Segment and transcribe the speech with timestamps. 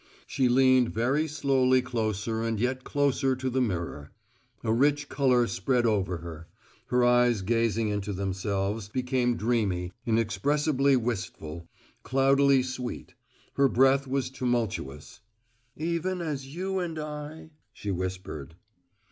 [0.25, 4.09] She leaned very slowly closer and yet closer to the mirror;
[4.63, 6.47] a rich colour spread over her;
[6.87, 11.67] her eyes, gazing into themselves, became dreamy, inexpressibly wistful,
[12.01, 13.13] cloudily sweet;
[13.57, 15.19] her breath was tumultuous.
[15.77, 18.55] "`Even as you and I'?" she whispered.